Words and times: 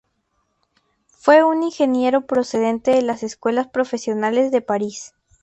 Fue 1.11 1.43
un 1.43 1.61
ingeniero 1.61 2.25
procedente 2.25 2.89
de 2.89 3.03
las 3.03 3.21
Escuelas 3.21 3.67
profesionales 3.67 4.49
de 4.51 4.61
París. 4.63 5.13